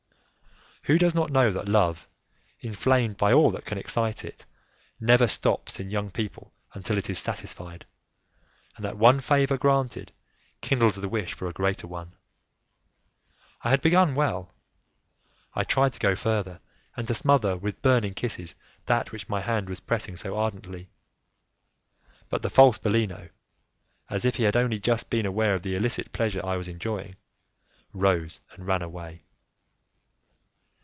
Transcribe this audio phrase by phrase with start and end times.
[0.85, 2.07] Who does not know that love,
[2.59, 4.47] inflamed by all that can excite it,
[4.99, 7.85] never stops in young people until it is satisfied,
[8.75, 10.11] and that one favour granted
[10.59, 12.15] kindles the wish for a greater one?
[13.61, 14.55] I had begun well,
[15.53, 16.59] I tried to go further
[16.97, 18.55] and to smother with burning kisses
[18.87, 20.89] that which my hand was pressing so ardently,
[22.27, 23.29] but the false Bellino,
[24.09, 27.17] as if he had only just been aware of the illicit pleasure I was enjoying,
[27.93, 29.25] rose and ran away.